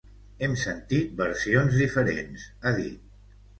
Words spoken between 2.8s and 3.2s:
dit.